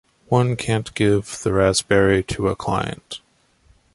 [0.29, 3.21] One can't give the raspberry to a client.